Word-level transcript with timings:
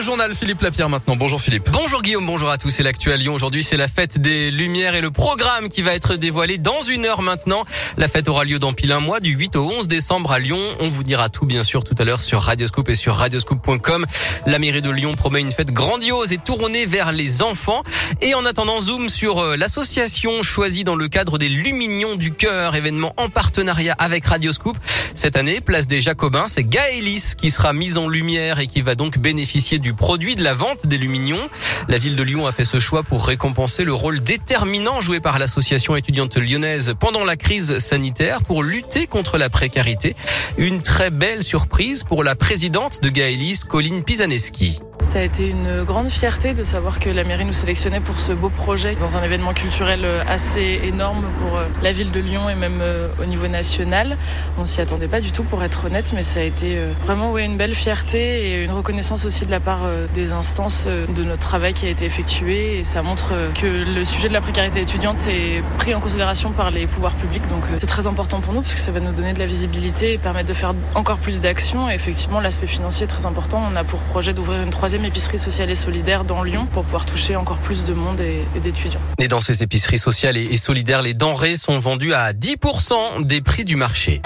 Le 0.00 0.06
journal 0.06 0.34
Philippe 0.34 0.62
Lapierre 0.62 0.88
maintenant. 0.88 1.14
Bonjour 1.14 1.42
Philippe. 1.42 1.68
Bonjour 1.72 2.00
Guillaume, 2.00 2.24
bonjour 2.24 2.48
à 2.48 2.56
tous. 2.56 2.70
C'est 2.70 2.82
l'actu 2.82 3.12
à 3.12 3.18
Lyon. 3.18 3.34
Aujourd'hui, 3.34 3.62
c'est 3.62 3.76
la 3.76 3.86
fête 3.86 4.18
des 4.18 4.50
Lumières 4.50 4.94
et 4.94 5.02
le 5.02 5.10
programme 5.10 5.68
qui 5.68 5.82
va 5.82 5.94
être 5.94 6.16
dévoilé 6.16 6.56
dans 6.56 6.80
une 6.80 7.04
heure 7.04 7.20
maintenant. 7.20 7.66
La 7.98 8.08
fête 8.08 8.26
aura 8.26 8.44
lieu 8.44 8.58
dans 8.58 8.72
pile 8.72 8.92
un 8.92 9.00
mois, 9.00 9.20
du 9.20 9.32
8 9.32 9.56
au 9.56 9.70
11 9.70 9.88
décembre 9.88 10.32
à 10.32 10.38
Lyon. 10.38 10.58
On 10.80 10.88
vous 10.88 11.02
dira 11.02 11.28
tout, 11.28 11.44
bien 11.44 11.62
sûr, 11.62 11.84
tout 11.84 11.94
à 11.98 12.04
l'heure 12.04 12.22
sur 12.22 12.40
Radioscoop 12.40 12.88
et 12.88 12.94
sur 12.94 13.14
radioscoop.com. 13.14 14.06
La 14.46 14.58
mairie 14.58 14.80
de 14.80 14.88
Lyon 14.88 15.12
promet 15.16 15.42
une 15.42 15.52
fête 15.52 15.70
grandiose 15.70 16.32
et 16.32 16.38
tournée 16.38 16.86
vers 16.86 17.12
les 17.12 17.42
enfants. 17.42 17.82
Et 18.22 18.32
en 18.32 18.46
attendant, 18.46 18.80
zoom 18.80 19.10
sur 19.10 19.40
euh, 19.40 19.56
l'association 19.58 20.42
choisie 20.42 20.82
dans 20.82 20.96
le 20.96 21.08
cadre 21.08 21.36
des 21.36 21.50
Lumignons 21.50 22.16
du 22.16 22.32
Cœur, 22.32 22.74
événement 22.74 23.12
en 23.18 23.28
partenariat 23.28 23.96
avec 23.98 24.24
Radioscoop. 24.24 24.78
Cette 25.14 25.36
année, 25.36 25.60
place 25.60 25.88
des 25.88 26.00
Jacobins, 26.00 26.46
c'est 26.46 26.64
Gaëlis 26.64 27.34
qui 27.36 27.50
sera 27.50 27.72
mise 27.72 27.98
en 27.98 28.08
lumière 28.08 28.58
et 28.58 28.66
qui 28.66 28.82
va 28.82 28.94
donc 28.94 29.18
bénéficier 29.18 29.78
du 29.78 29.94
produit 29.94 30.34
de 30.34 30.42
la 30.42 30.54
vente 30.54 30.86
des 30.86 30.98
Lumignons. 30.98 31.48
La 31.88 31.98
ville 31.98 32.16
de 32.16 32.22
Lyon 32.22 32.46
a 32.46 32.52
fait 32.52 32.64
ce 32.64 32.78
choix 32.78 33.02
pour 33.02 33.26
récompenser 33.26 33.84
le 33.84 33.92
rôle 33.92 34.20
déterminant 34.20 35.00
joué 35.00 35.20
par 35.20 35.38
l'association 35.38 35.96
étudiante 35.96 36.36
lyonnaise 36.36 36.94
pendant 36.98 37.24
la 37.24 37.36
crise 37.36 37.78
sanitaire 37.78 38.42
pour 38.42 38.62
lutter 38.62 39.06
contre 39.06 39.38
la 39.38 39.50
précarité. 39.50 40.16
Une 40.58 40.82
très 40.82 41.10
belle 41.10 41.42
surprise 41.42 42.04
pour 42.04 42.24
la 42.24 42.34
présidente 42.34 43.02
de 43.02 43.08
Gaëlis, 43.08 43.60
Colline 43.68 44.04
Pisaneski. 44.04 44.80
Ça 45.10 45.18
a 45.18 45.22
été 45.22 45.48
une 45.48 45.82
grande 45.82 46.08
fierté 46.08 46.54
de 46.54 46.62
savoir 46.62 47.00
que 47.00 47.10
la 47.10 47.24
mairie 47.24 47.44
nous 47.44 47.52
sélectionnait 47.52 47.98
pour 47.98 48.20
ce 48.20 48.30
beau 48.30 48.48
projet 48.48 48.94
dans 48.94 49.16
un 49.16 49.24
événement 49.24 49.52
culturel 49.52 50.06
assez 50.28 50.80
énorme 50.84 51.24
pour 51.40 51.58
euh, 51.58 51.64
la 51.82 51.90
ville 51.90 52.12
de 52.12 52.20
Lyon 52.20 52.48
et 52.48 52.54
même 52.54 52.78
euh, 52.80 53.08
au 53.20 53.24
niveau 53.24 53.48
national. 53.48 54.16
On 54.56 54.64
s'y 54.64 54.80
attendait 54.80 55.08
pas 55.08 55.20
du 55.20 55.32
tout 55.32 55.42
pour 55.42 55.64
être 55.64 55.86
honnête, 55.86 56.12
mais 56.14 56.22
ça 56.22 56.38
a 56.38 56.44
été 56.44 56.76
euh, 56.76 56.92
vraiment 57.06 57.32
ouais, 57.32 57.44
une 57.44 57.56
belle 57.56 57.74
fierté 57.74 58.52
et 58.52 58.62
une 58.62 58.70
reconnaissance 58.70 59.24
aussi 59.24 59.46
de 59.46 59.50
la 59.50 59.58
part 59.58 59.80
des 60.14 60.30
instances 60.30 60.86
de 60.86 61.24
notre 61.24 61.40
travail 61.40 61.74
qui 61.74 61.86
a 61.86 61.88
été 61.88 62.04
effectué 62.04 62.78
et 62.78 62.84
ça 62.84 63.02
montre 63.02 63.32
que 63.60 63.66
le 63.66 64.04
sujet 64.04 64.28
de 64.28 64.32
la 64.32 64.40
précarité 64.40 64.80
étudiante 64.80 65.26
est 65.26 65.60
pris 65.76 65.92
en 65.92 65.98
considération 65.98 66.52
par 66.52 66.70
les 66.70 66.86
pouvoirs 66.86 67.16
publics. 67.16 67.44
Donc 67.48 67.64
c'est 67.78 67.88
très 67.88 68.06
important 68.06 68.38
pour 68.40 68.54
nous 68.54 68.60
parce 68.60 68.76
que 68.76 68.80
ça 68.80 68.92
va 68.92 69.00
nous 69.00 69.10
donner 69.10 69.32
de 69.32 69.40
la 69.40 69.46
visibilité 69.46 70.12
et 70.12 70.18
permettre 70.18 70.48
de 70.48 70.54
faire 70.54 70.72
encore 70.94 71.18
plus 71.18 71.40
d'actions. 71.40 71.90
Et 71.90 71.94
effectivement, 71.94 72.38
l'aspect 72.38 72.68
financier 72.68 73.04
est 73.04 73.08
très 73.08 73.26
important. 73.26 73.60
On 73.72 73.74
a 73.74 73.82
pour 73.82 73.98
projet 73.98 74.32
d'ouvrir 74.32 74.62
une 74.62 74.70
troisième 74.70 74.99
épicerie 75.04 75.38
sociale 75.38 75.70
et 75.70 75.74
solidaire 75.74 76.24
dans 76.24 76.42
Lyon 76.42 76.66
pour 76.72 76.84
pouvoir 76.84 77.06
toucher 77.06 77.36
encore 77.36 77.58
plus 77.58 77.84
de 77.84 77.92
monde 77.92 78.20
et, 78.20 78.60
d'étudiants. 78.60 79.00
Et 79.18 79.28
dans 79.28 79.40
ces 79.40 79.62
épiceries 79.62 79.98
sociales 79.98 80.36
et 80.36 80.56
solidaires, 80.56 81.02
les 81.02 81.14
denrées 81.14 81.56
sont 81.56 81.78
vendues 81.78 82.14
à 82.14 82.32
10% 82.32 83.24
des 83.24 83.40
prix 83.40 83.64
du 83.64 83.76
marché. 83.76 84.20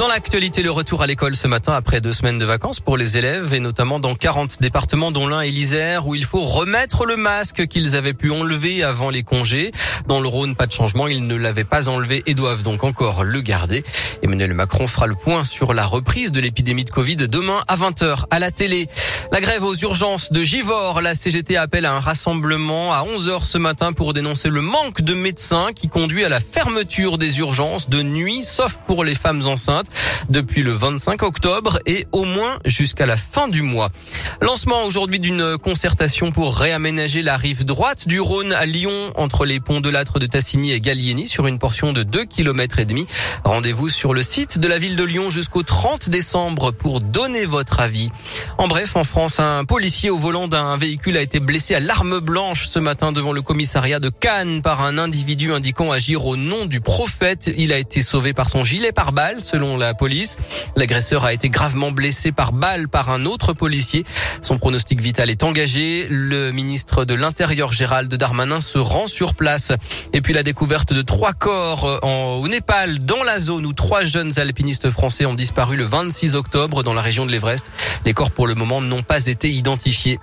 Dans 0.00 0.08
l'actualité, 0.08 0.62
le 0.62 0.70
retour 0.70 1.02
à 1.02 1.06
l'école 1.06 1.36
ce 1.36 1.46
matin 1.46 1.74
après 1.74 2.00
deux 2.00 2.14
semaines 2.14 2.38
de 2.38 2.46
vacances 2.46 2.80
pour 2.80 2.96
les 2.96 3.18
élèves 3.18 3.52
et 3.52 3.60
notamment 3.60 4.00
dans 4.00 4.14
40 4.14 4.56
départements 4.62 5.12
dont 5.12 5.26
l'un 5.26 5.42
est 5.42 5.50
l'Isère 5.50 6.06
où 6.06 6.14
il 6.14 6.24
faut 6.24 6.40
remettre 6.40 7.04
le 7.04 7.18
masque 7.18 7.66
qu'ils 7.66 7.96
avaient 7.96 8.14
pu 8.14 8.30
enlever 8.30 8.82
avant 8.82 9.10
les 9.10 9.22
congés. 9.22 9.72
Dans 10.06 10.22
le 10.22 10.26
Rhône, 10.26 10.56
pas 10.56 10.64
de 10.64 10.72
changement, 10.72 11.06
ils 11.06 11.26
ne 11.26 11.34
l'avaient 11.34 11.64
pas 11.64 11.90
enlevé 11.90 12.22
et 12.24 12.32
doivent 12.32 12.62
donc 12.62 12.82
encore 12.82 13.24
le 13.24 13.42
garder. 13.42 13.84
Emmanuel 14.22 14.54
Macron 14.54 14.86
fera 14.86 15.06
le 15.06 15.14
point 15.14 15.44
sur 15.44 15.74
la 15.74 15.84
reprise 15.84 16.32
de 16.32 16.40
l'épidémie 16.40 16.86
de 16.86 16.90
Covid 16.90 17.16
demain 17.16 17.60
à 17.68 17.76
20h 17.76 18.24
à 18.30 18.38
la 18.38 18.50
télé. 18.50 18.88
La 19.32 19.42
grève 19.42 19.64
aux 19.64 19.74
urgences 19.74 20.32
de 20.32 20.42
Givor, 20.42 21.02
la 21.02 21.14
CGT 21.14 21.58
appelle 21.58 21.84
à 21.84 21.92
un 21.92 22.00
rassemblement 22.00 22.94
à 22.94 23.04
11h 23.04 23.44
ce 23.44 23.58
matin 23.58 23.92
pour 23.92 24.14
dénoncer 24.14 24.48
le 24.48 24.62
manque 24.62 25.02
de 25.02 25.12
médecins 25.12 25.68
qui 25.74 25.88
conduit 25.88 26.24
à 26.24 26.30
la 26.30 26.40
fermeture 26.40 27.18
des 27.18 27.38
urgences 27.38 27.90
de 27.90 28.02
nuit 28.02 28.44
sauf 28.44 28.78
pour 28.86 29.04
les 29.04 29.14
femmes 29.14 29.42
enceintes 29.46 29.89
depuis 30.28 30.62
le 30.62 30.72
25 30.72 31.22
octobre 31.22 31.78
et 31.86 32.06
au 32.12 32.24
moins 32.24 32.58
jusqu'à 32.64 33.06
la 33.06 33.16
fin 33.16 33.48
du 33.48 33.62
mois. 33.62 33.90
Lancement 34.40 34.84
aujourd'hui 34.84 35.20
d'une 35.20 35.58
concertation 35.58 36.32
pour 36.32 36.56
réaménager 36.56 37.22
la 37.22 37.36
rive 37.36 37.64
droite 37.64 38.08
du 38.08 38.20
Rhône 38.20 38.52
à 38.52 38.64
Lyon 38.64 39.12
entre 39.16 39.44
les 39.44 39.60
ponts 39.60 39.80
de 39.80 39.90
Lâtre 39.90 40.18
de 40.18 40.26
Tassigny 40.26 40.72
et 40.72 40.80
Gallieni 40.80 41.26
sur 41.26 41.46
une 41.46 41.58
portion 41.58 41.92
de 41.92 42.02
2 42.02 42.24
km 42.24 42.78
et 42.78 42.84
demi. 42.84 43.06
Rendez-vous 43.44 43.88
sur 43.88 44.14
le 44.14 44.22
site 44.22 44.58
de 44.58 44.68
la 44.68 44.78
ville 44.78 44.96
de 44.96 45.04
Lyon 45.04 45.30
jusqu'au 45.30 45.62
30 45.62 46.08
décembre 46.08 46.70
pour 46.70 47.00
donner 47.00 47.44
votre 47.44 47.80
avis. 47.80 48.10
En 48.58 48.68
bref, 48.68 48.96
en 48.96 49.04
France, 49.04 49.40
un 49.40 49.64
policier 49.64 50.10
au 50.10 50.16
volant 50.16 50.48
d'un 50.48 50.76
véhicule 50.76 51.16
a 51.16 51.22
été 51.22 51.40
blessé 51.40 51.74
à 51.74 51.80
l'arme 51.80 52.20
blanche 52.20 52.68
ce 52.68 52.78
matin 52.78 53.12
devant 53.12 53.32
le 53.32 53.42
commissariat 53.42 54.00
de 54.00 54.08
Cannes 54.08 54.62
par 54.62 54.82
un 54.82 54.98
individu 54.98 55.52
indiquant 55.52 55.92
agir 55.92 56.26
au 56.26 56.36
nom 56.36 56.66
du 56.66 56.80
prophète. 56.80 57.50
Il 57.56 57.72
a 57.72 57.78
été 57.78 58.02
sauvé 58.02 58.32
par 58.32 58.48
son 58.48 58.64
gilet 58.64 58.92
pare-balles 58.92 59.40
selon 59.40 59.69
la 59.76 59.94
police. 59.94 60.36
L'agresseur 60.76 61.24
a 61.24 61.32
été 61.32 61.48
gravement 61.48 61.90
blessé 61.90 62.32
par 62.32 62.52
balle 62.52 62.88
par 62.88 63.10
un 63.10 63.24
autre 63.26 63.52
policier. 63.52 64.04
Son 64.42 64.58
pronostic 64.58 65.00
vital 65.00 65.30
est 65.30 65.42
engagé. 65.42 66.06
Le 66.10 66.50
ministre 66.50 67.04
de 67.04 67.14
l'Intérieur 67.14 67.72
Gérald 67.72 68.12
Darmanin 68.12 68.60
se 68.60 68.78
rend 68.78 69.06
sur 69.06 69.34
place. 69.34 69.72
Et 70.12 70.20
puis 70.20 70.32
la 70.32 70.42
découverte 70.42 70.92
de 70.92 71.02
trois 71.02 71.32
corps 71.32 72.00
en, 72.02 72.40
au 72.42 72.48
Népal, 72.48 72.98
dans 73.00 73.22
la 73.22 73.38
zone 73.38 73.66
où 73.66 73.72
trois 73.72 74.04
jeunes 74.04 74.38
alpinistes 74.38 74.90
français 74.90 75.26
ont 75.26 75.34
disparu 75.34 75.76
le 75.76 75.84
26 75.84 76.34
octobre 76.34 76.82
dans 76.82 76.94
la 76.94 77.02
région 77.02 77.26
de 77.26 77.32
l'Everest. 77.32 77.70
Les 78.04 78.14
corps 78.14 78.30
pour 78.30 78.46
le 78.46 78.54
moment 78.54 78.80
n'ont 78.80 79.02
pas 79.02 79.26
été 79.26 79.50
identifiés. 79.50 80.18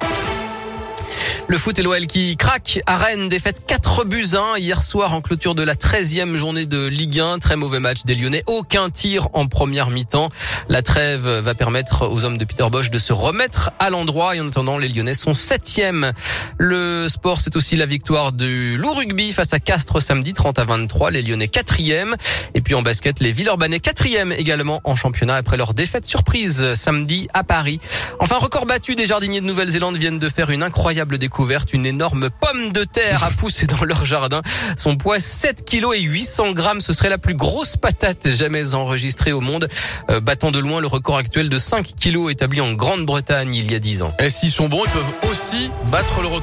Le 1.50 1.58
foot 1.58 1.80
et 1.80 1.82
l'OL 1.82 2.08
qui 2.08 2.36
craque 2.36 2.82
à 2.88 2.98
Rennes, 2.98 3.30
défaite 3.30 3.62
4 3.66 4.04
buts 4.04 4.34
1 4.34 4.58
hier 4.58 4.84
soir 4.84 5.14
en 5.14 5.22
clôture 5.22 5.56
de 5.56 5.64
la 5.64 5.76
13e 5.76 6.36
journée 6.36 6.66
de 6.66 6.88
Ligue 6.88 7.22
1. 7.22 7.40
Très 7.40 7.56
mauvais 7.56 7.80
match 7.80 8.04
des 8.04 8.16
Lyonnais, 8.16 8.44
aucun 8.48 8.90
tir 8.90 9.30
en 9.32 9.48
première 9.48 9.90
mi-temps. 9.90 10.30
La 10.68 10.82
trêve 10.82 11.26
va 11.26 11.56
permettre 11.56 12.06
aux 12.06 12.26
hommes 12.26 12.38
de 12.38 12.44
Peter 12.44 12.66
Bosch 12.70 12.90
de 12.90 12.98
se 12.98 13.14
remettre 13.14 13.72
à 13.80 13.90
l'endroit 13.90 14.36
et 14.36 14.42
en 14.42 14.50
attendant 14.50 14.78
les 14.78 14.90
Lyonnais 14.90 15.14
sont 15.14 15.32
7e. 15.32 16.12
Le 16.58 17.08
sport 17.08 17.40
c'est 17.40 17.56
aussi 17.56 17.78
la 17.78 17.86
victoire 17.86 18.34
du 18.34 18.78
Loup 18.78 18.94
Rugby 18.94 19.32
face 19.32 19.54
à 19.54 19.62
Castres 19.62 20.02
samedi 20.02 20.34
30 20.34 20.60
à 20.60 20.66
23, 20.66 21.12
les 21.12 21.22
Lyonnais 21.22 21.46
4e 21.46 22.16
et 22.56 22.62
puis 22.62 22.76
en 22.76 22.82
basket 22.82 23.22
les 23.22 23.32
Villeurbanais 23.32 23.78
4e 23.78 24.34
également 24.34 24.82
en 24.84 24.98
championnat 24.98 25.38
après 25.38 25.56
leur 25.56 25.74
défaite 25.74 26.06
surprise 26.06 26.74
samedi 26.74 27.30
à 27.34 27.46
Paris. 27.46 27.80
Enfin 28.20 28.36
record 28.36 28.66
battu 28.66 28.96
des 28.96 29.06
jardiniers 29.06 29.40
de 29.40 29.46
Nouvelle-Zélande 29.46 29.96
viennent 29.96 30.20
de 30.20 30.28
faire 30.28 30.50
une 30.50 30.62
incroyable 30.62 31.18
découverte 31.18 31.37
une 31.74 31.86
énorme 31.86 32.30
pomme 32.30 32.72
de 32.72 32.84
terre 32.84 33.24
a 33.24 33.30
poussé 33.30 33.68
dans 33.68 33.84
leur 33.86 34.06
jardin. 34.06 34.42
Son 34.76 34.98
poids 34.98 35.20
7 35.20 35.64
kg 35.70 35.94
et 35.96 36.02
800 36.02 36.54
grammes. 36.54 36.80
Ce 36.80 36.94
serait 36.94 37.10
la 37.10 37.18
plus 37.18 37.36
grosse 37.36 37.76
patate 37.76 38.28
jamais 38.30 38.74
enregistrée 38.74 39.32
au 39.32 39.40
monde, 39.40 39.68
euh, 40.10 40.20
battant 40.20 40.52
de 40.52 40.60
loin 40.60 40.82
le 40.82 40.88
record 40.88 41.18
actuel 41.18 41.50
de 41.50 41.58
5 41.58 41.94
kg 41.96 42.30
établi 42.30 42.60
en 42.62 42.74
Grande-Bretagne 42.74 43.54
il 43.54 43.72
y 43.72 43.76
a 43.76 43.80
10 43.80 44.02
ans. 44.02 44.14
Et 44.20 44.30
s'ils 44.30 44.52
sont 44.52 44.68
bons, 44.68 44.84
ils 44.86 44.92
peuvent 44.92 45.32
aussi 45.32 45.70
battre 45.92 46.22
le 46.22 46.28
record. 46.28 46.36